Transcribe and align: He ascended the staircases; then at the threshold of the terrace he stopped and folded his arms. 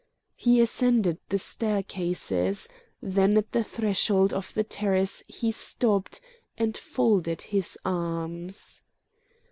He 0.35 0.59
ascended 0.59 1.19
the 1.29 1.37
staircases; 1.37 2.67
then 3.03 3.37
at 3.37 3.51
the 3.51 3.63
threshold 3.63 4.33
of 4.33 4.51
the 4.55 4.63
terrace 4.63 5.23
he 5.27 5.51
stopped 5.51 6.19
and 6.57 6.75
folded 6.75 7.43
his 7.43 7.77
arms. 7.85 8.81